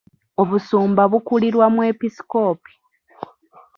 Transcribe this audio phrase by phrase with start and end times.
[0.41, 2.71] Obusumba bukulirwa mwepisikoopi.